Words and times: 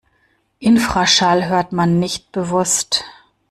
Infraschall 0.57 1.45
hört 1.47 1.73
man 1.73 1.99
nicht 1.99 2.31
bewusst. 2.31 3.03